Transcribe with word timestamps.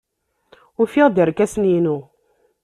Ufiɣ-d 0.81 1.21
irkasen-inu. 1.21 1.97